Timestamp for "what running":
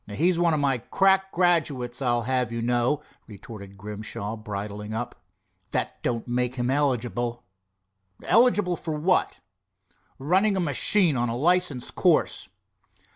8.95-10.57